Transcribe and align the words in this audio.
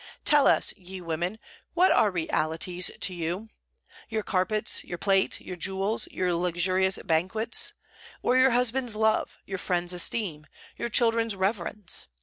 Tell 0.25 0.47
us, 0.47 0.73
ye 0.77 0.99
women, 0.99 1.37
what 1.75 1.91
are 1.91 2.09
realities 2.09 2.89
to 3.01 3.13
you, 3.13 3.49
your 4.09 4.23
carpets, 4.23 4.83
your 4.83 4.97
plate, 4.97 5.39
your 5.39 5.55
jewels, 5.55 6.07
your 6.09 6.33
luxurious 6.33 6.97
banquets; 7.05 7.73
or 8.23 8.35
your 8.35 8.49
husbands' 8.49 8.95
love, 8.95 9.37
your 9.45 9.59
friends' 9.59 9.93
esteem, 9.93 10.47
your 10.75 10.89
children's 10.89 11.35
reverence? 11.35 12.07